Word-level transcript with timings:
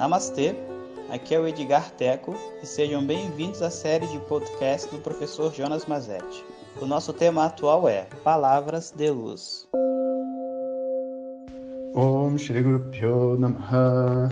Namastê, 0.00 0.56
aqui 1.10 1.34
é 1.34 1.38
o 1.38 1.46
Edgar 1.46 1.90
Teco 1.90 2.34
e 2.62 2.66
sejam 2.66 3.06
bem-vindos 3.06 3.60
à 3.60 3.68
série 3.68 4.06
de 4.06 4.18
podcast 4.20 4.90
do 4.90 4.98
professor 4.98 5.52
Jonas 5.52 5.84
Mazetti. 5.84 6.42
O 6.80 6.86
nosso 6.86 7.12
tema 7.12 7.44
atual 7.44 7.86
é 7.86 8.06
Palavras 8.24 8.90
de 8.92 9.10
Luz. 9.10 9.68
Om 11.94 12.38
Shri 12.38 12.62
Guru 12.62 12.80
Pyo 12.90 13.36
Namaha 13.38 14.30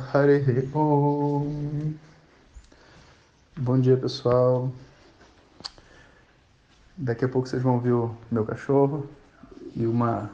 Om 0.75 1.93
Bom 3.59 3.79
dia 3.79 3.99
pessoal 3.99 4.73
Daqui 6.97 7.27
a 7.27 7.29
pouco 7.29 7.47
vocês 7.47 7.63
vão 7.63 7.79
ver 7.79 7.93
o 7.93 8.17
meu 8.31 8.47
cachorro 8.47 9.07
e 9.77 9.87
uma 9.87 10.31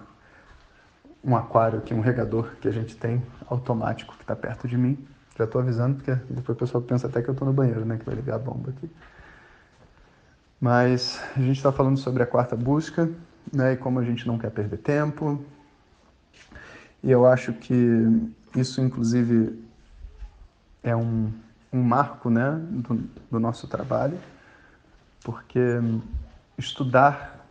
um 1.24 1.34
aquário 1.34 1.80
aqui, 1.80 1.92
um 1.92 2.00
regador 2.00 2.54
que 2.60 2.68
a 2.68 2.70
gente 2.70 2.94
tem 2.94 3.20
automático 3.48 4.14
que 4.14 4.22
está 4.22 4.36
perto 4.36 4.68
de 4.68 4.76
mim. 4.76 4.96
Já 5.36 5.44
estou 5.44 5.60
avisando 5.60 5.96
porque 5.96 6.14
depois 6.30 6.56
o 6.56 6.60
pessoal 6.60 6.82
pensa 6.82 7.06
até 7.06 7.20
que 7.20 7.28
eu 7.28 7.32
estou 7.32 7.46
no 7.46 7.52
banheiro, 7.52 7.84
né? 7.84 7.98
Que 7.98 8.04
vai 8.04 8.14
ligar 8.14 8.36
a 8.36 8.38
bomba 8.38 8.70
aqui. 8.70 8.88
Mas 10.60 11.20
a 11.36 11.40
gente 11.40 11.56
está 11.56 11.72
falando 11.72 11.98
sobre 11.98 12.22
a 12.22 12.26
quarta 12.26 12.56
busca, 12.56 13.10
né? 13.52 13.72
E 13.72 13.76
como 13.76 13.98
a 13.98 14.04
gente 14.04 14.26
não 14.26 14.38
quer 14.38 14.50
perder 14.50 14.78
tempo. 14.78 15.44
E 17.02 17.10
eu 17.10 17.26
acho 17.26 17.52
que 17.52 17.74
isso, 18.54 18.80
inclusive, 18.80 19.60
é 20.82 20.94
um, 20.94 21.32
um 21.72 21.82
marco, 21.82 22.30
né? 22.30 22.58
Do, 22.70 22.94
do 23.30 23.40
nosso 23.40 23.66
trabalho, 23.66 24.18
porque 25.24 25.60
estudar 26.56 27.44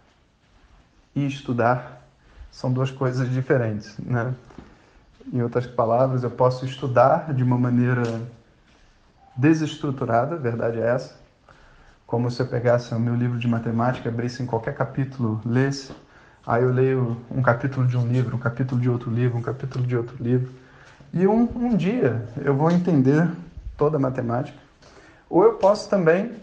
e 1.13 1.25
estudar 1.25 2.01
são 2.49 2.71
duas 2.71 2.91
coisas 2.91 3.29
diferentes, 3.29 3.97
né? 3.99 4.33
Em 5.31 5.41
outras 5.41 5.65
palavras, 5.65 6.23
eu 6.23 6.31
posso 6.31 6.65
estudar 6.65 7.33
de 7.33 7.43
uma 7.43 7.57
maneira 7.57 8.03
desestruturada, 9.35 10.35
a 10.35 10.37
verdade 10.37 10.79
é 10.79 10.85
essa, 10.85 11.15
como 12.05 12.29
se 12.29 12.41
eu 12.41 12.47
pegasse 12.47 12.93
o 12.93 12.99
meu 12.99 13.15
livro 13.15 13.39
de 13.39 13.47
matemática, 13.47 14.09
abrisse 14.09 14.43
em 14.43 14.45
qualquer 14.45 14.75
capítulo, 14.75 15.41
lesse, 15.45 15.93
aí 16.45 16.61
eu 16.61 16.71
leio 16.71 17.17
um 17.31 17.41
capítulo 17.41 17.87
de 17.87 17.97
um 17.97 18.05
livro, 18.05 18.35
um 18.35 18.39
capítulo 18.39 18.79
de 18.79 18.89
outro 18.89 19.09
livro, 19.09 19.37
um 19.37 19.41
capítulo 19.41 19.85
de 19.87 19.95
outro 19.95 20.15
livro, 20.21 20.51
e 21.13 21.25
um, 21.25 21.49
um 21.55 21.75
dia 21.75 22.27
eu 22.43 22.55
vou 22.55 22.69
entender 22.69 23.27
toda 23.77 23.97
a 23.97 23.99
matemática. 23.99 24.57
Ou 25.29 25.43
eu 25.43 25.53
posso 25.53 25.89
também 25.89 26.33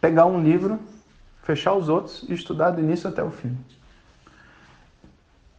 pegar 0.00 0.26
um 0.26 0.42
livro, 0.42 0.80
fechar 1.42 1.74
os 1.74 1.88
outros 1.88 2.24
e 2.28 2.32
estudar 2.34 2.70
do 2.70 2.80
início 2.80 3.08
até 3.08 3.22
o 3.22 3.30
fim. 3.30 3.56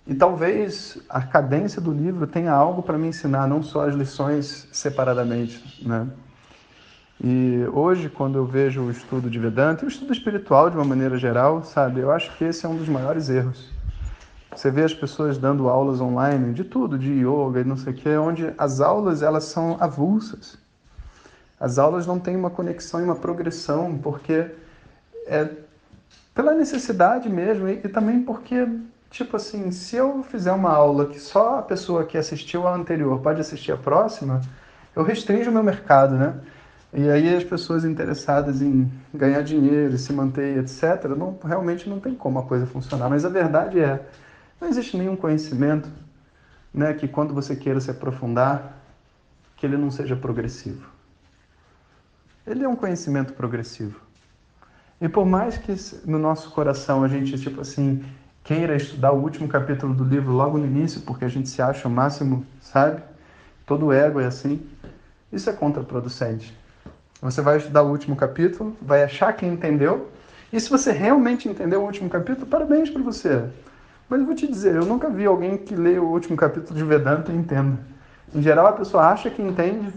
E 0.06 0.14
talvez 0.14 0.98
a 1.08 1.22
cadência 1.22 1.82
do 1.82 1.92
livro 1.92 2.28
tenha 2.28 2.52
algo 2.52 2.84
para 2.84 2.98
me 2.98 3.08
ensinar, 3.08 3.48
não 3.48 3.64
só 3.64 3.88
as 3.88 3.96
lições 3.96 4.68
separadamente, 4.72 5.88
né? 5.88 6.08
E 7.24 7.66
hoje, 7.72 8.10
quando 8.10 8.38
eu 8.38 8.46
vejo 8.46 8.82
o 8.82 8.92
estudo 8.92 9.30
de 9.30 9.40
Vedanta, 9.40 9.84
e 9.84 9.88
o 9.88 9.90
estudo 9.90 10.12
espiritual 10.12 10.70
de 10.70 10.76
uma 10.76 10.84
maneira 10.84 11.18
geral, 11.18 11.64
sabe, 11.64 12.02
eu 12.02 12.12
acho 12.12 12.36
que 12.38 12.44
esse 12.44 12.66
é 12.66 12.70
um 12.70 12.76
dos 12.76 12.90
maiores 12.90 13.30
erros. 13.30 13.72
Você 14.54 14.70
vê 14.70 14.84
as 14.84 14.94
pessoas 14.94 15.38
dando 15.38 15.70
aulas 15.70 16.02
online 16.02 16.54
de 16.54 16.66
tudo, 16.66 17.00
de 17.00 17.12
yoga 17.12 17.62
e 17.62 17.64
não 17.64 17.78
sei 17.78 17.94
o 17.94 17.96
quê, 17.96 18.18
onde 18.18 18.54
as 18.58 18.82
aulas 18.82 19.22
elas 19.22 19.46
são 19.46 19.78
avulsas. 19.80 20.58
As 21.58 21.80
aulas 21.80 22.06
não 22.06 22.20
têm 22.20 22.36
uma 22.36 22.50
conexão 22.50 23.00
e 23.00 23.04
uma 23.04 23.16
progressão, 23.16 23.98
porque 23.98 24.52
é 25.28 25.50
pela 26.36 26.54
necessidade 26.54 27.30
mesmo 27.30 27.70
e, 27.70 27.80
e 27.84 27.88
também 27.88 28.22
porque 28.22 28.68
Tipo 29.14 29.38
assim, 29.38 29.70
se 29.70 29.96
eu 29.96 30.24
fizer 30.24 30.52
uma 30.52 30.72
aula 30.72 31.06
que 31.06 31.20
só 31.20 31.60
a 31.60 31.62
pessoa 31.62 32.04
que 32.04 32.18
assistiu 32.18 32.68
a 32.68 32.74
anterior 32.74 33.20
pode 33.22 33.40
assistir 33.40 33.72
a 33.72 33.78
próxima, 33.78 34.42
eu 34.96 35.04
restringo 35.04 35.52
o 35.52 35.54
meu 35.54 35.62
mercado, 35.62 36.16
né? 36.16 36.34
E 36.92 37.08
aí 37.08 37.36
as 37.36 37.44
pessoas 37.44 37.86
interessadas 37.86 38.60
em 38.60 38.92
ganhar 39.14 39.44
dinheiro, 39.44 39.96
se 40.00 40.12
manter, 40.12 40.58
etc., 40.58 41.06
não, 41.16 41.38
realmente 41.46 41.88
não 41.88 42.00
tem 42.00 42.16
como 42.16 42.40
a 42.40 42.44
coisa 42.44 42.66
funcionar. 42.66 43.08
Mas 43.08 43.24
a 43.24 43.30
verdade 43.30 43.80
é, 43.80 44.04
não 44.60 44.68
existe 44.68 44.98
nenhum 44.98 45.16
conhecimento 45.16 45.88
né, 46.74 46.92
que 46.96 47.08
quando 47.08 47.36
você 47.36 47.56
queira 47.56 47.80
se 47.80 47.92
aprofundar, 47.92 48.80
que 49.56 49.64
ele 49.64 49.78
não 49.78 49.92
seja 49.92 50.16
progressivo. 50.16 50.90
Ele 52.48 52.64
é 52.64 52.68
um 52.68 52.76
conhecimento 52.76 53.34
progressivo. 53.34 54.02
E 55.00 55.08
por 55.08 55.24
mais 55.24 55.56
que 55.56 55.76
no 56.04 56.18
nosso 56.18 56.50
coração 56.50 57.04
a 57.04 57.08
gente, 57.08 57.38
tipo 57.38 57.62
assim, 57.62 58.04
queira 58.44 58.76
estudar 58.76 59.14
o 59.14 59.22
último 59.22 59.48
capítulo 59.48 59.94
do 59.94 60.04
livro 60.04 60.34
logo 60.34 60.58
no 60.58 60.66
início, 60.66 61.02
porque 61.02 61.24
a 61.24 61.30
gente 61.30 61.48
se 61.48 61.62
acha 61.62 61.88
o 61.88 61.92
máximo, 61.92 62.46
sabe? 62.62 63.02
Todo 63.66 63.94
ego 63.94 64.20
é 64.20 64.26
assim. 64.26 64.62
Isso 65.32 65.50
é 65.50 65.54
contraproducente. 65.54 66.56
Você 67.22 67.42
vai 67.42 67.58
estudar 67.58 67.84
o 67.84 67.90
último 67.90 68.16
capítulo, 68.16 68.76
vai 68.82 69.04
achar 69.04 69.32
que 69.34 69.46
entendeu, 69.46 70.10
e 70.52 70.60
se 70.60 70.70
você 70.70 70.92
realmente 70.92 71.48
entendeu 71.48 71.82
o 71.82 71.86
último 71.86 72.10
capítulo, 72.10 72.46
parabéns 72.46 72.90
para 72.90 73.02
você. 73.02 73.44
Mas 74.10 74.20
eu 74.20 74.26
vou 74.26 74.36
te 74.36 74.46
dizer, 74.46 74.76
eu 74.76 74.86
nunca 74.86 75.10
vi 75.10 75.26
alguém 75.26 75.58
que 75.58 75.74
lê 75.74 75.98
o 75.98 76.06
último 76.06 76.36
capítulo 76.36 76.78
de 76.78 76.84
Vedanta 76.84 77.32
e 77.32 77.36
entenda. 77.36 77.80
Em 78.36 78.42
geral, 78.42 78.68
a 78.68 78.74
pessoa 78.74 79.08
acha 79.08 79.30
que 79.30 79.42
entende, 79.42 79.92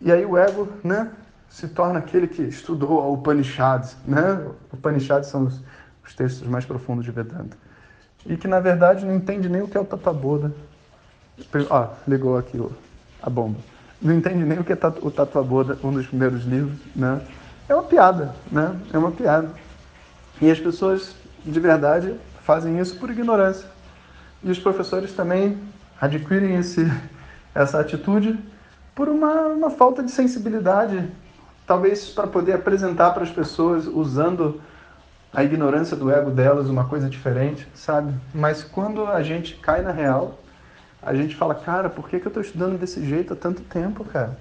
e 0.00 0.12
aí 0.12 0.26
o 0.26 0.36
ego, 0.36 0.68
né, 0.84 1.10
se 1.48 1.68
torna 1.68 1.98
aquele 1.98 2.26
que 2.28 2.42
estudou 2.42 2.90
o 2.90 3.14
Upanishads, 3.14 3.96
né? 4.06 4.46
Upanishads 4.72 5.30
são 5.30 5.44
os 5.44 5.62
os 6.06 6.14
textos 6.14 6.46
mais 6.46 6.64
profundos 6.64 7.04
de 7.04 7.10
Vedanta. 7.10 7.56
E 8.24 8.36
que, 8.36 8.48
na 8.48 8.60
verdade, 8.60 9.04
não 9.04 9.14
entende 9.14 9.48
nem 9.48 9.62
o 9.62 9.68
que 9.68 9.76
é 9.76 9.80
o 9.80 9.84
Tataboda. 9.84 10.52
Ó, 11.70 11.88
ligou 12.06 12.36
aqui 12.36 12.60
a 13.22 13.30
bomba. 13.30 13.58
Não 14.00 14.14
entende 14.14 14.44
nem 14.44 14.58
o 14.58 14.64
que 14.64 14.72
é 14.72 14.78
o 15.02 15.10
Tataboda, 15.10 15.78
um 15.82 15.92
dos 15.92 16.06
primeiros 16.06 16.44
livros, 16.44 16.78
né? 16.94 17.20
É 17.68 17.74
uma 17.74 17.82
piada, 17.82 18.34
né? 18.50 18.76
É 18.92 18.98
uma 18.98 19.10
piada. 19.10 19.50
E 20.40 20.50
as 20.50 20.60
pessoas, 20.60 21.14
de 21.44 21.58
verdade, 21.58 22.14
fazem 22.42 22.78
isso 22.78 22.98
por 22.98 23.10
ignorância. 23.10 23.68
E 24.42 24.50
os 24.50 24.58
professores 24.58 25.12
também 25.12 25.58
adquirem 26.00 26.56
esse, 26.56 26.90
essa 27.54 27.80
atitude 27.80 28.38
por 28.94 29.08
uma, 29.08 29.48
uma 29.48 29.70
falta 29.70 30.02
de 30.02 30.10
sensibilidade, 30.10 31.08
talvez 31.66 32.08
para 32.10 32.26
poder 32.26 32.54
apresentar 32.54 33.10
para 33.12 33.22
as 33.22 33.30
pessoas 33.30 33.86
usando 33.86 34.60
a 35.36 35.44
ignorância 35.44 35.94
do 35.94 36.10
ego 36.10 36.30
delas 36.30 36.66
uma 36.70 36.86
coisa 36.86 37.10
diferente, 37.10 37.68
sabe? 37.74 38.10
Mas 38.34 38.64
quando 38.64 39.06
a 39.06 39.22
gente 39.22 39.56
cai 39.56 39.82
na 39.82 39.92
real, 39.92 40.38
a 41.02 41.14
gente 41.14 41.36
fala, 41.36 41.54
cara, 41.54 41.90
por 41.90 42.08
que, 42.08 42.18
que 42.18 42.26
eu 42.26 42.30
estou 42.30 42.42
estudando 42.42 42.78
desse 42.78 43.04
jeito 43.04 43.34
há 43.34 43.36
tanto 43.36 43.60
tempo, 43.60 44.02
cara? 44.02 44.38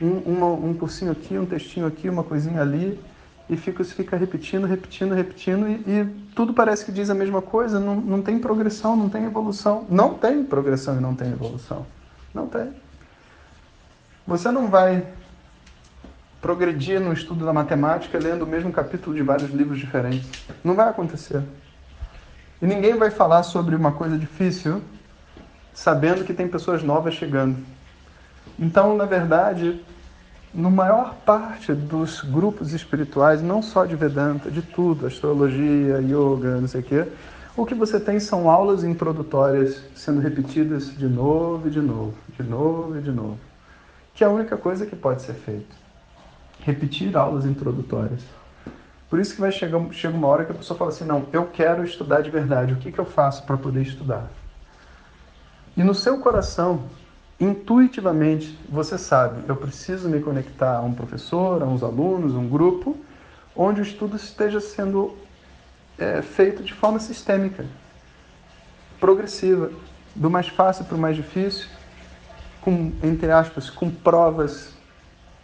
Um, 0.00 0.16
uma, 0.26 0.46
um 0.46 0.74
cursinho 0.74 1.12
aqui, 1.12 1.38
um 1.38 1.46
textinho 1.46 1.86
aqui, 1.86 2.08
uma 2.08 2.24
coisinha 2.24 2.60
ali, 2.60 3.00
e 3.48 3.56
fica, 3.56 3.84
fica 3.84 4.16
repetindo, 4.16 4.66
repetindo, 4.66 5.14
repetindo, 5.14 5.68
e, 5.68 5.74
e, 5.86 6.06
tudo 6.34 6.52
parece 6.52 6.84
que 6.84 6.90
diz 6.90 7.08
a 7.08 7.14
mesma 7.14 7.40
coisa, 7.40 7.78
não, 7.78 7.94
não 7.94 8.20
tem 8.20 8.36
progressão, 8.40 8.96
não 8.96 9.08
tem 9.08 9.24
evolução. 9.24 9.86
Não 9.88 10.14
tem 10.14 10.42
progressão 10.42 10.96
e 10.96 11.00
não 11.00 11.14
tem 11.14 11.30
evolução. 11.30 11.86
Não 12.34 12.48
tem. 12.48 12.72
Você 14.26 14.50
não 14.50 14.66
vai 14.66 15.06
progredir 16.42 17.00
no 17.00 17.12
estudo 17.12 17.46
da 17.46 17.52
matemática 17.52 18.18
lendo 18.18 18.42
o 18.42 18.46
mesmo 18.46 18.72
capítulo 18.72 19.14
de 19.14 19.22
vários 19.22 19.50
livros 19.52 19.78
diferentes. 19.78 20.28
Não 20.64 20.74
vai 20.74 20.88
acontecer. 20.88 21.40
E 22.60 22.66
ninguém 22.66 22.96
vai 22.96 23.10
falar 23.10 23.44
sobre 23.44 23.76
uma 23.76 23.92
coisa 23.92 24.18
difícil 24.18 24.82
sabendo 25.72 26.24
que 26.24 26.34
tem 26.34 26.48
pessoas 26.48 26.82
novas 26.82 27.14
chegando. 27.14 27.56
Então, 28.58 28.96
na 28.96 29.04
verdade, 29.04 29.80
no 30.52 30.70
maior 30.70 31.14
parte 31.24 31.72
dos 31.72 32.20
grupos 32.20 32.72
espirituais, 32.72 33.40
não 33.40 33.62
só 33.62 33.86
de 33.86 33.94
Vedanta, 33.94 34.50
de 34.50 34.62
tudo, 34.62 35.06
astrologia, 35.06 36.00
yoga, 36.00 36.60
não 36.60 36.68
sei 36.68 36.80
o 36.80 36.84
quê, 36.84 37.06
o 37.56 37.64
que 37.64 37.74
você 37.74 38.00
tem 38.00 38.18
são 38.18 38.50
aulas 38.50 38.82
introdutórias 38.82 39.80
sendo 39.94 40.20
repetidas 40.20 40.94
de 40.96 41.06
novo 41.06 41.68
e 41.68 41.70
de 41.70 41.80
novo, 41.80 42.14
de 42.36 42.42
novo 42.42 42.98
e 42.98 43.00
de 43.00 43.12
novo. 43.12 43.38
Que 44.12 44.24
é 44.24 44.26
a 44.26 44.30
única 44.30 44.56
coisa 44.56 44.84
que 44.84 44.96
pode 44.96 45.22
ser 45.22 45.34
feita 45.34 45.82
repetir 46.64 47.16
aulas 47.16 47.44
introdutórias. 47.44 48.22
Por 49.10 49.20
isso 49.20 49.34
que 49.34 49.40
vai 49.40 49.52
chegar 49.52 49.78
chega 49.92 50.16
uma 50.16 50.26
hora 50.26 50.44
que 50.44 50.52
a 50.52 50.54
pessoa 50.54 50.78
fala 50.78 50.90
assim, 50.90 51.04
não, 51.04 51.26
eu 51.32 51.46
quero 51.46 51.84
estudar 51.84 52.22
de 52.22 52.30
verdade, 52.30 52.72
o 52.72 52.76
que, 52.76 52.90
que 52.90 52.98
eu 52.98 53.04
faço 53.04 53.44
para 53.44 53.56
poder 53.56 53.82
estudar? 53.82 54.30
E 55.76 55.82
no 55.82 55.94
seu 55.94 56.18
coração, 56.18 56.84
intuitivamente, 57.38 58.58
você 58.68 58.96
sabe, 58.96 59.42
eu 59.48 59.56
preciso 59.56 60.08
me 60.08 60.20
conectar 60.20 60.78
a 60.78 60.80
um 60.80 60.94
professor, 60.94 61.62
a 61.62 61.66
uns 61.66 61.82
alunos, 61.82 62.34
um 62.34 62.48
grupo, 62.48 62.96
onde 63.54 63.80
o 63.80 63.82
estudo 63.82 64.16
esteja 64.16 64.60
sendo 64.60 65.14
é, 65.98 66.22
feito 66.22 66.62
de 66.62 66.72
forma 66.72 66.98
sistêmica, 66.98 67.66
progressiva, 68.98 69.70
do 70.14 70.30
mais 70.30 70.48
fácil 70.48 70.84
para 70.84 70.96
o 70.96 70.98
mais 70.98 71.16
difícil, 71.16 71.68
com, 72.60 72.92
entre 73.02 73.30
aspas, 73.30 73.68
com 73.68 73.90
provas 73.90 74.72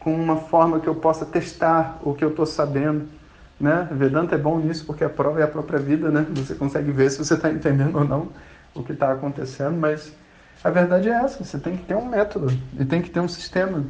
com 0.08 0.14
uma 0.14 0.36
forma 0.36 0.80
que 0.80 0.86
eu 0.86 0.94
possa 0.94 1.26
testar 1.26 1.98
o 2.02 2.14
que 2.14 2.24
eu 2.24 2.30
estou 2.30 2.46
sabendo. 2.46 3.06
Né? 3.60 3.86
Vedanta 3.90 4.36
é 4.36 4.38
bom 4.38 4.58
nisso 4.58 4.86
porque 4.86 5.04
a 5.04 5.08
prova 5.10 5.40
é 5.40 5.42
a 5.42 5.48
própria 5.48 5.78
vida, 5.78 6.08
né? 6.10 6.24
Você 6.30 6.54
consegue 6.54 6.90
ver 6.90 7.10
se 7.10 7.18
você 7.18 7.34
está 7.34 7.50
entendendo 7.50 7.96
ou 7.98 8.04
não 8.04 8.28
o 8.74 8.82
que 8.82 8.92
está 8.92 9.12
acontecendo, 9.12 9.76
mas 9.76 10.12
A 10.64 10.70
verdade 10.70 11.08
é 11.08 11.12
essa, 11.12 11.44
você 11.44 11.56
tem 11.56 11.76
que 11.76 11.84
ter 11.84 11.94
um 11.94 12.06
método 12.06 12.48
e 12.78 12.84
tem 12.84 13.00
que 13.00 13.10
ter 13.10 13.20
um 13.20 13.28
sistema. 13.28 13.84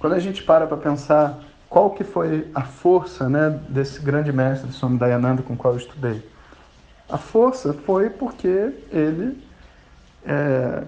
Quando 0.00 0.14
a 0.14 0.18
gente 0.18 0.42
para 0.42 0.66
para 0.66 0.76
pensar 0.76 1.38
qual 1.68 1.90
que 1.90 2.02
foi 2.02 2.50
a 2.54 2.62
força 2.62 3.28
né, 3.28 3.60
desse 3.68 4.00
grande 4.00 4.32
mestre, 4.32 4.72
Swami 4.72 4.98
Dayananda, 4.98 5.42
com 5.42 5.54
o 5.54 5.56
qual 5.56 5.74
eu 5.74 5.78
estudei, 5.78 6.28
a 7.08 7.18
força 7.18 7.72
foi 7.72 8.10
porque 8.10 8.72
ele 8.90 9.40
é, 10.26 10.82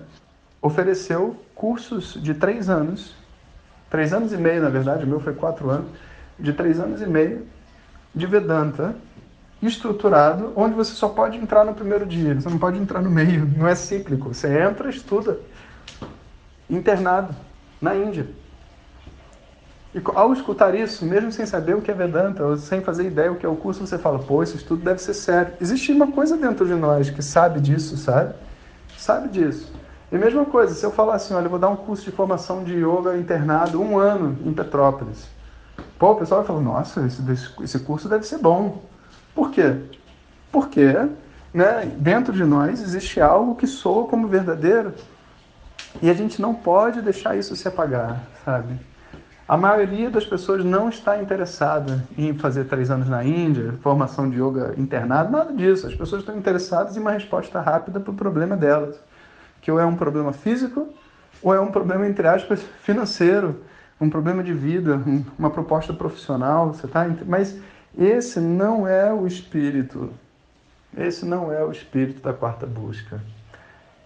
ofereceu 0.60 1.36
cursos 1.54 2.18
de 2.20 2.34
três 2.34 2.68
anos, 2.68 3.14
três 3.94 4.12
anos 4.12 4.32
e 4.32 4.36
meio, 4.36 4.60
na 4.60 4.68
verdade, 4.68 5.04
o 5.04 5.06
meu 5.06 5.20
foi 5.20 5.34
quatro 5.34 5.70
anos, 5.70 5.86
de 6.36 6.52
três 6.52 6.80
anos 6.80 7.00
e 7.00 7.06
meio 7.06 7.46
de 8.12 8.26
Vedanta 8.26 8.92
estruturado, 9.62 10.52
onde 10.56 10.74
você 10.74 10.92
só 10.94 11.08
pode 11.08 11.38
entrar 11.38 11.64
no 11.64 11.74
primeiro 11.74 12.04
dia, 12.04 12.34
você 12.34 12.48
não 12.48 12.58
pode 12.58 12.76
entrar 12.76 13.00
no 13.00 13.08
meio, 13.08 13.48
não 13.56 13.68
é 13.68 13.74
cíclico. 13.76 14.34
Você 14.34 14.48
entra, 14.58 14.90
estuda, 14.90 15.38
internado, 16.68 17.36
na 17.80 17.94
Índia. 17.94 18.26
E 19.94 20.02
ao 20.12 20.32
escutar 20.32 20.74
isso, 20.74 21.06
mesmo 21.06 21.30
sem 21.30 21.46
saber 21.46 21.76
o 21.76 21.80
que 21.80 21.88
é 21.88 21.94
Vedanta, 21.94 22.44
ou 22.44 22.56
sem 22.56 22.80
fazer 22.80 23.06
ideia 23.06 23.30
o 23.30 23.36
que 23.36 23.46
é 23.46 23.48
o 23.48 23.54
curso, 23.54 23.86
você 23.86 23.96
fala, 23.96 24.18
pô, 24.18 24.42
esse 24.42 24.56
estudo 24.56 24.82
deve 24.82 25.00
ser 25.00 25.14
sério. 25.14 25.52
Existe 25.60 25.92
uma 25.92 26.10
coisa 26.10 26.36
dentro 26.36 26.66
de 26.66 26.74
nós 26.74 27.10
que 27.10 27.22
sabe 27.22 27.60
disso, 27.60 27.96
sabe? 27.96 28.34
Sabe 28.98 29.28
disso. 29.28 29.72
E 30.12 30.18
mesma 30.18 30.44
coisa, 30.44 30.74
se 30.74 30.84
eu 30.84 30.90
falar 30.90 31.14
assim, 31.14 31.34
olha, 31.34 31.46
eu 31.46 31.50
vou 31.50 31.58
dar 31.58 31.68
um 31.68 31.76
curso 31.76 32.04
de 32.04 32.12
formação 32.12 32.62
de 32.62 32.74
yoga 32.74 33.16
internado 33.16 33.80
um 33.80 33.98
ano 33.98 34.38
em 34.44 34.52
Petrópolis. 34.52 35.28
Pô, 35.98 36.12
o 36.12 36.16
pessoal 36.16 36.40
vai 36.40 36.48
falar, 36.48 36.60
nossa, 36.60 37.06
esse, 37.06 37.22
esse 37.62 37.78
curso 37.80 38.08
deve 38.08 38.24
ser 38.24 38.38
bom. 38.38 38.82
Por 39.34 39.50
quê? 39.50 39.76
Porque 40.52 40.94
né, 41.52 41.90
dentro 41.96 42.32
de 42.32 42.44
nós 42.44 42.80
existe 42.80 43.20
algo 43.20 43.54
que 43.54 43.66
soa 43.66 44.06
como 44.06 44.28
verdadeiro 44.28 44.92
e 46.02 46.10
a 46.10 46.14
gente 46.14 46.42
não 46.42 46.54
pode 46.54 47.00
deixar 47.00 47.36
isso 47.36 47.54
se 47.54 47.66
apagar, 47.68 48.22
sabe? 48.44 48.78
A 49.46 49.56
maioria 49.56 50.10
das 50.10 50.24
pessoas 50.24 50.64
não 50.64 50.88
está 50.88 51.20
interessada 51.20 52.02
em 52.16 52.32
fazer 52.36 52.64
três 52.64 52.90
anos 52.90 53.08
na 53.08 53.22
Índia, 53.22 53.74
formação 53.82 54.28
de 54.28 54.40
yoga 54.40 54.74
internado, 54.78 55.30
nada 55.30 55.52
disso. 55.52 55.86
As 55.86 55.94
pessoas 55.94 56.22
estão 56.22 56.36
interessadas 56.36 56.96
em 56.96 57.00
uma 57.00 57.12
resposta 57.12 57.60
rápida 57.60 58.00
para 58.00 58.10
o 58.10 58.14
problema 58.14 58.56
delas, 58.56 58.98
que 59.64 59.72
ou 59.72 59.80
é 59.80 59.86
um 59.86 59.96
problema 59.96 60.30
físico 60.30 60.86
ou 61.42 61.54
é 61.54 61.58
um 61.58 61.72
problema, 61.72 62.06
entre 62.06 62.28
aspas, 62.28 62.62
financeiro, 62.82 63.62
um 63.98 64.10
problema 64.10 64.42
de 64.42 64.52
vida, 64.52 65.02
uma 65.38 65.48
proposta 65.48 65.90
profissional, 65.92 66.74
você 66.74 66.86
tá? 66.86 67.06
Mas 67.26 67.58
esse 67.96 68.40
não 68.40 68.86
é 68.86 69.10
o 69.10 69.26
espírito. 69.26 70.12
Esse 70.94 71.24
não 71.24 71.50
é 71.50 71.64
o 71.64 71.72
espírito 71.72 72.20
da 72.20 72.34
quarta 72.34 72.66
busca. 72.66 73.22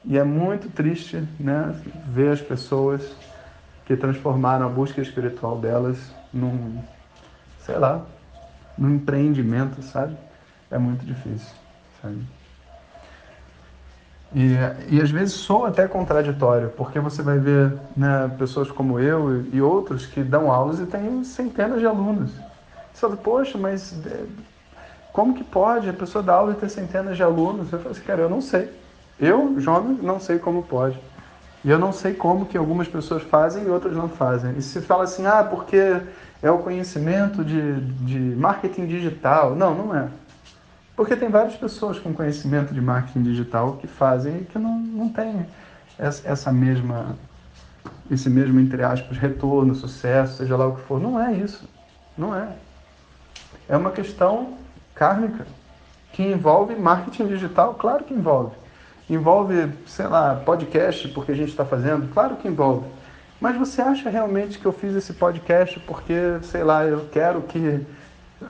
E 0.04 0.16
é 0.16 0.22
muito 0.22 0.70
triste 0.70 1.26
né, 1.40 1.74
ver 2.06 2.30
as 2.30 2.40
pessoas 2.40 3.16
que 3.84 3.96
transformaram 3.96 4.64
a 4.64 4.68
busca 4.68 5.00
espiritual 5.00 5.58
delas 5.58 5.98
num, 6.32 6.80
sei 7.60 7.78
lá, 7.78 8.06
num 8.76 8.94
empreendimento, 8.94 9.82
sabe? 9.82 10.16
É 10.70 10.78
muito 10.78 11.04
difícil, 11.04 11.52
sabe? 12.00 12.37
E, 14.34 14.56
e 14.90 15.00
às 15.00 15.10
vezes 15.10 15.34
soa 15.34 15.68
até 15.68 15.88
contraditório, 15.88 16.70
porque 16.76 17.00
você 17.00 17.22
vai 17.22 17.38
ver 17.38 17.72
né, 17.96 18.30
pessoas 18.38 18.70
como 18.70 19.00
eu 19.00 19.42
e, 19.42 19.56
e 19.56 19.62
outros 19.62 20.04
que 20.04 20.22
dão 20.22 20.52
aulas 20.52 20.78
e 20.80 20.86
têm 20.86 21.24
centenas 21.24 21.80
de 21.80 21.86
alunos. 21.86 22.32
Você 22.92 23.00
fala, 23.00 23.16
poxa, 23.16 23.56
mas 23.56 23.94
é, 24.06 24.24
como 25.12 25.34
que 25.34 25.42
pode 25.42 25.88
a 25.88 25.92
pessoa 25.92 26.22
dar 26.22 26.34
aula 26.34 26.52
e 26.52 26.56
ter 26.56 26.68
centenas 26.68 27.16
de 27.16 27.22
alunos? 27.22 27.72
Eu 27.72 27.78
falo 27.78 27.90
assim, 27.90 28.02
cara, 28.02 28.22
eu 28.22 28.28
não 28.28 28.40
sei. 28.40 28.70
Eu, 29.18 29.58
Jonas, 29.58 30.02
não 30.02 30.20
sei 30.20 30.38
como 30.38 30.62
pode. 30.62 30.98
E 31.64 31.70
eu 31.70 31.78
não 31.78 31.92
sei 31.92 32.14
como 32.14 32.46
que 32.46 32.56
algumas 32.56 32.86
pessoas 32.86 33.22
fazem 33.22 33.64
e 33.64 33.68
outras 33.68 33.96
não 33.96 34.08
fazem. 34.08 34.56
E 34.56 34.62
se 34.62 34.80
fala 34.80 35.04
assim, 35.04 35.26
ah, 35.26 35.42
porque 35.42 36.00
é 36.42 36.50
o 36.50 36.58
conhecimento 36.58 37.44
de, 37.44 37.80
de 37.80 38.18
marketing 38.36 38.86
digital. 38.86 39.54
Não, 39.54 39.74
não 39.74 39.96
é. 39.96 40.08
Porque 40.98 41.16
tem 41.16 41.30
várias 41.30 41.54
pessoas 41.54 41.98
com 41.98 42.12
conhecimento 42.12 42.74
de 42.74 42.80
marketing 42.80 43.22
digital 43.22 43.76
que 43.76 43.86
fazem 43.86 44.38
e 44.38 44.44
que 44.44 44.58
não, 44.58 44.78
não 44.78 45.08
tem 45.08 45.46
essa 45.96 46.52
mesma, 46.52 47.16
esse 48.10 48.28
mesmo, 48.28 48.58
entre 48.58 48.82
aspas, 48.82 49.16
retorno, 49.16 49.74
sucesso, 49.74 50.38
seja 50.38 50.56
lá 50.56 50.66
o 50.66 50.74
que 50.74 50.82
for. 50.82 51.00
Não 51.00 51.18
é 51.22 51.32
isso. 51.32 51.68
Não 52.16 52.34
é 52.34 52.48
é 53.68 53.76
uma 53.76 53.90
questão 53.90 54.54
kármica 54.94 55.46
que 56.12 56.22
envolve 56.22 56.74
marketing 56.74 57.26
digital, 57.26 57.74
claro 57.74 58.02
que 58.02 58.14
envolve. 58.14 58.56
Envolve, 59.08 59.72
sei 59.86 60.06
lá, 60.06 60.34
podcast 60.34 61.06
porque 61.08 61.32
a 61.32 61.34
gente 61.34 61.50
está 61.50 61.64
fazendo, 61.64 62.12
claro 62.12 62.36
que 62.36 62.48
envolve. 62.48 62.86
Mas 63.40 63.56
você 63.56 63.80
acha 63.80 64.10
realmente 64.10 64.58
que 64.58 64.66
eu 64.66 64.72
fiz 64.72 64.96
esse 64.96 65.12
podcast 65.12 65.78
porque, 65.80 66.40
sei 66.42 66.64
lá, 66.64 66.84
eu 66.84 67.06
quero 67.12 67.42
que 67.42 67.86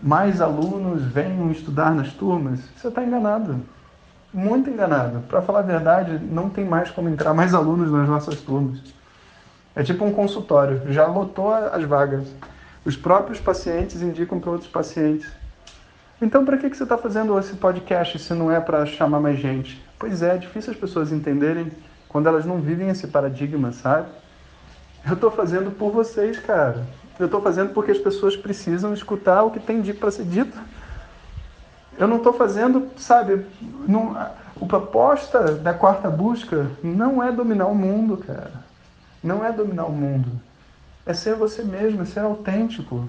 mais 0.03 0.41
alunos 0.41 1.03
venham 1.03 1.51
estudar 1.51 1.95
nas 1.95 2.13
turmas? 2.13 2.61
Você 2.77 2.89
está 2.89 3.03
enganado. 3.03 3.61
Muito 4.33 4.69
enganado. 4.69 5.21
Para 5.29 5.41
falar 5.41 5.61
a 5.61 5.63
verdade, 5.63 6.19
não 6.19 6.51
tem 6.51 6.65
mais 6.65 6.91
como 6.91 7.09
entrar 7.09 7.33
mais 7.33 7.55
alunos 7.55 7.91
nas 7.91 8.09
nossas 8.09 8.41
turmas. 8.41 8.81
É 9.75 9.83
tipo 9.83 10.05
um 10.05 10.13
consultório, 10.13 10.83
já 10.93 11.07
lotou 11.07 11.53
as 11.53 11.85
vagas. 11.85 12.29
Os 12.85 12.97
próprios 12.97 13.41
pacientes 13.41 14.03
indicam 14.03 14.39
para 14.41 14.51
outros 14.51 14.71
pacientes. 14.71 15.31
Então, 16.21 16.45
para 16.45 16.59
que, 16.59 16.69
que 16.69 16.77
você 16.77 16.83
está 16.83 16.99
fazendo 16.99 17.39
esse 17.39 17.55
podcast 17.55 18.19
se 18.19 18.35
não 18.35 18.51
é 18.51 18.61
para 18.61 18.85
chamar 18.85 19.21
mais 19.21 19.39
gente? 19.39 19.83
Pois 19.99 20.21
é, 20.21 20.35
é 20.35 20.39
difícil 20.39 20.73
as 20.73 20.79
pessoas 20.79 21.13
entenderem 21.13 21.71
quando 22.09 22.27
elas 22.27 22.45
não 22.45 22.61
vivem 22.61 22.89
esse 22.89 23.07
paradigma, 23.07 23.73
sabe? 23.73 24.09
Eu 25.07 25.15
estou 25.15 25.31
fazendo 25.31 25.71
por 25.71 25.93
vocês, 25.93 26.39
cara. 26.39 26.85
Eu 27.19 27.27
estou 27.27 27.41
fazendo 27.41 27.73
porque 27.73 27.91
as 27.91 27.99
pessoas 27.99 28.37
precisam 28.37 28.95
escutar 28.95 29.43
o 29.43 29.51
que 29.51 29.61
tem 29.61 29.83
para 29.95 30.11
ser 30.11 30.25
dito. 30.25 30.57
Eu 31.99 32.07
não 32.07 32.19
estou 32.19 32.33
fazendo, 32.33 32.89
sabe? 32.97 33.45
Não, 33.89 34.17
a 34.17 34.33
proposta 34.67 35.53
da 35.55 35.75
quarta 35.75 36.09
busca 36.09 36.71
não 36.83 37.23
é 37.23 37.33
dominar 37.33 37.67
o 37.67 37.75
mundo, 37.75 38.17
cara. 38.19 38.53
Não 39.23 39.45
é 39.45 39.51
dominar 39.51 39.87
o 39.87 39.93
mundo 39.93 40.49
é 41.09 41.15
ser 41.15 41.35
você 41.35 41.65
mesmo, 41.65 42.03
é 42.03 42.05
ser 42.05 42.21
autêntico. 42.21 43.09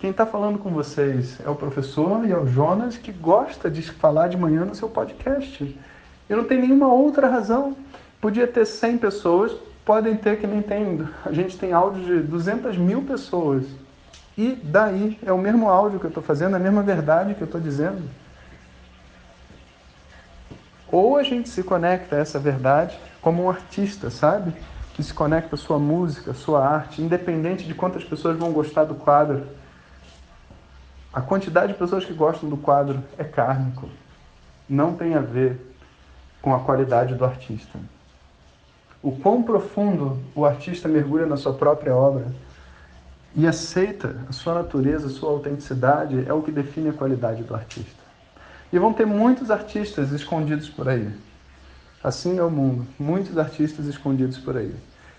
Quem 0.00 0.10
está 0.10 0.26
falando 0.26 0.58
com 0.58 0.70
vocês 0.70 1.38
é 1.46 1.48
o 1.48 1.54
professor 1.54 2.26
e 2.26 2.32
é 2.32 2.36
o 2.36 2.48
Jonas 2.48 2.96
que 2.96 3.12
gosta 3.12 3.70
de 3.70 3.80
falar 3.80 4.26
de 4.26 4.36
manhã 4.36 4.64
no 4.64 4.74
seu 4.74 4.88
podcast. 4.88 5.78
E 6.28 6.34
não 6.34 6.42
tem 6.42 6.60
nenhuma 6.60 6.92
outra 6.92 7.28
razão. 7.28 7.76
Podia 8.20 8.48
ter 8.48 8.66
100 8.66 8.98
pessoas, 8.98 9.52
podem 9.84 10.16
ter 10.16 10.38
que 10.40 10.46
nem 10.46 10.62
tem. 10.62 11.06
A 11.24 11.32
gente 11.32 11.58
tem 11.58 11.72
áudio 11.72 12.02
de 12.02 12.26
200 12.26 12.76
mil 12.76 13.02
pessoas. 13.02 13.64
E 14.36 14.54
daí 14.62 15.18
é 15.24 15.32
o 15.32 15.38
mesmo 15.38 15.68
áudio 15.68 16.00
que 16.00 16.06
eu 16.06 16.08
estou 16.08 16.22
fazendo, 16.22 16.54
é 16.54 16.56
a 16.56 16.62
mesma 16.62 16.82
verdade 16.82 17.34
que 17.34 17.42
eu 17.42 17.46
estou 17.46 17.60
dizendo. 17.60 18.02
Ou 20.90 21.16
a 21.16 21.22
gente 21.22 21.48
se 21.48 21.62
conecta 21.62 22.16
a 22.16 22.18
essa 22.18 22.38
verdade 22.38 22.98
como 23.20 23.44
um 23.44 23.50
artista, 23.50 24.10
sabe? 24.10 24.54
que 24.94 25.02
se 25.02 25.14
conecta 25.14 25.54
à 25.54 25.58
sua 25.58 25.78
música, 25.78 26.32
à 26.32 26.34
sua 26.34 26.66
arte, 26.66 27.00
independente 27.00 27.64
de 27.64 27.74
quantas 27.74 28.04
pessoas 28.04 28.36
vão 28.38 28.52
gostar 28.52 28.84
do 28.84 28.94
quadro. 28.94 29.46
A 31.12 31.20
quantidade 31.20 31.72
de 31.72 31.78
pessoas 31.78 32.04
que 32.04 32.12
gostam 32.12 32.48
do 32.48 32.56
quadro 32.56 33.02
é 33.16 33.24
kármico. 33.24 33.88
Não 34.68 34.94
tem 34.94 35.14
a 35.14 35.20
ver 35.20 35.74
com 36.40 36.54
a 36.54 36.60
qualidade 36.60 37.14
do 37.14 37.24
artista. 37.24 37.78
O 39.02 39.10
quão 39.10 39.42
profundo 39.42 40.18
o 40.34 40.44
artista 40.44 40.88
mergulha 40.88 41.26
na 41.26 41.36
sua 41.36 41.52
própria 41.52 41.94
obra 41.94 42.26
e 43.34 43.46
aceita 43.46 44.16
a 44.28 44.32
sua 44.32 44.54
natureza, 44.54 45.06
a 45.06 45.10
sua 45.10 45.30
autenticidade 45.30 46.24
é 46.28 46.32
o 46.32 46.42
que 46.42 46.52
define 46.52 46.90
a 46.90 46.92
qualidade 46.92 47.42
do 47.42 47.54
artista. 47.54 48.02
E 48.72 48.78
vão 48.78 48.92
ter 48.92 49.06
muitos 49.06 49.50
artistas 49.50 50.12
escondidos 50.12 50.68
por 50.68 50.88
aí. 50.88 51.10
Assim 52.02 52.38
é 52.38 52.42
o 52.42 52.50
mundo, 52.50 52.86
muitos 52.98 53.38
artistas 53.38 53.86
escondidos 53.86 54.38
por 54.38 54.56
aí. 54.56 54.74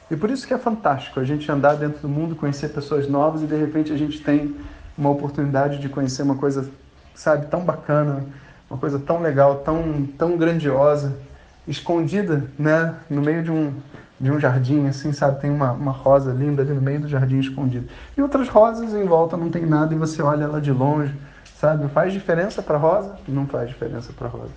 E 0.10 0.16
por 0.16 0.30
isso 0.30 0.48
que 0.48 0.54
é 0.54 0.58
fantástico 0.58 1.20
a 1.20 1.24
gente 1.24 1.52
andar 1.52 1.76
dentro 1.76 2.02
do 2.02 2.10
mundo, 2.10 2.36
conhecer 2.36 2.70
pessoas 2.70 3.08
novas 3.08 3.42
e 3.42 3.48
de 3.48 3.56
repente 3.56 3.92
a 3.92 3.98
gente 3.98 4.22
tem 4.22 4.56
uma 4.98 5.10
oportunidade 5.10 5.80
de 5.80 5.90
conhecer 5.90 6.22
uma 6.22 6.36
coisa, 6.36 6.70
sabe, 7.16 7.48
tão 7.48 7.66
bacana, 7.66 8.24
uma 8.70 8.78
coisa 8.78 9.00
tão 9.00 9.22
legal, 9.22 9.58
tão, 9.58 10.06
tão 10.18 10.38
grandiosa, 10.38 11.18
escondida, 11.68 12.44
né, 12.58 12.96
no 13.10 13.22
meio 13.22 13.44
de 13.44 13.52
um, 13.52 13.74
de 14.20 14.32
um 14.32 14.40
jardim, 14.40 14.88
assim, 14.88 15.12
sabe, 15.12 15.42
tem 15.42 15.52
uma, 15.52 15.72
uma 15.72 15.92
rosa 15.92 16.32
linda 16.32 16.62
ali 16.62 16.74
no 16.74 16.82
meio 16.82 17.02
do 17.02 17.08
jardim 17.08 17.40
escondido. 17.40 17.88
E 18.18 18.22
outras 18.22 18.48
rosas 18.50 18.94
em 18.94 19.06
volta 19.06 19.38
não 19.38 19.50
tem 19.50 19.66
nada 19.66 19.94
e 19.94 19.98
você 19.98 20.22
olha 20.22 20.44
ela 20.44 20.62
de 20.62 20.72
longe, 20.72 21.14
sabe? 21.60 21.88
Faz 21.90 22.12
diferença 22.12 22.62
para 22.62 22.78
rosa? 22.78 23.16
Não 23.28 23.48
faz 23.48 23.70
diferença 23.70 24.12
para 24.14 24.28
rosa. 24.28 24.52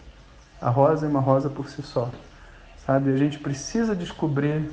A 0.60 0.70
rosa 0.70 1.06
é 1.06 1.08
uma 1.08 1.20
rosa 1.20 1.48
por 1.48 1.68
si 1.68 1.82
só, 1.82 2.10
sabe? 2.84 3.12
A 3.12 3.16
gente 3.16 3.38
precisa 3.38 3.94
descobrir 3.94 4.68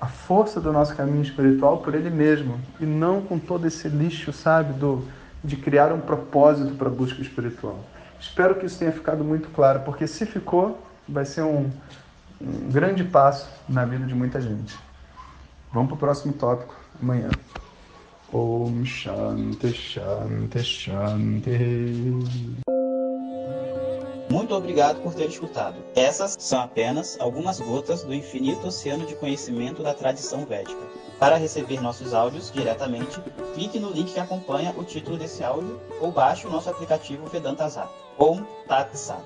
a 0.00 0.06
força 0.06 0.60
do 0.60 0.72
nosso 0.72 0.94
caminho 0.94 1.22
espiritual 1.22 1.78
por 1.78 1.94
ele 1.94 2.10
mesmo 2.10 2.60
e 2.80 2.84
não 2.84 3.22
com 3.22 3.38
todo 3.38 3.66
esse 3.66 3.88
lixo, 3.88 4.32
sabe, 4.32 4.72
do 4.74 5.06
de 5.46 5.56
criar 5.56 5.92
um 5.92 6.00
propósito 6.00 6.74
para 6.74 6.88
a 6.88 6.90
busca 6.90 7.22
espiritual. 7.22 7.78
Espero 8.18 8.56
que 8.56 8.66
isso 8.66 8.78
tenha 8.78 8.92
ficado 8.92 9.22
muito 9.22 9.48
claro, 9.50 9.80
porque 9.80 10.06
se 10.06 10.26
ficou, 10.26 10.82
vai 11.08 11.24
ser 11.24 11.42
um 11.42 11.70
um 12.40 12.70
grande 12.70 13.04
passo 13.04 13.48
na 13.68 13.84
vida 13.84 14.06
de 14.06 14.14
muita 14.14 14.40
gente. 14.40 14.76
Vamos 15.72 15.88
para 15.88 15.96
o 15.96 15.98
próximo 15.98 16.32
tópico 16.34 16.74
amanhã. 17.00 17.30
Om 18.32 18.84
Shanti 18.84 19.72
Shanti 19.72 20.62
Shanti. 20.62 22.64
Muito 24.30 24.54
obrigado 24.54 25.00
por 25.02 25.14
ter 25.14 25.28
escutado. 25.28 25.76
Essas 25.94 26.36
são 26.38 26.60
apenas 26.60 27.16
algumas 27.20 27.60
gotas 27.60 28.02
do 28.02 28.12
infinito 28.12 28.66
oceano 28.66 29.06
de 29.06 29.14
conhecimento 29.14 29.82
da 29.82 29.94
tradição 29.94 30.44
védica. 30.44 30.80
Para 31.18 31.36
receber 31.36 31.80
nossos 31.80 32.12
áudios 32.12 32.52
diretamente, 32.52 33.20
clique 33.54 33.78
no 33.78 33.90
link 33.90 34.12
que 34.12 34.20
acompanha 34.20 34.74
o 34.76 34.84
título 34.84 35.16
desse 35.16 35.42
áudio 35.42 35.80
ou 36.00 36.12
baixe 36.12 36.46
o 36.46 36.50
nosso 36.50 36.68
aplicativo 36.68 37.26
Vedanta 37.26 37.68
Zap. 37.68 37.90
Om 38.18 38.44
Tat 38.66 38.94
Sat. 38.94 39.24